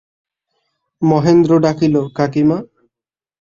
মহেন্দ্র 1.01 1.51
ডাকিল, 1.65 1.95
কাকীমা! 2.17 2.57